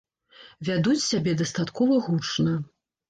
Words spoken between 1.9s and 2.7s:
гучна.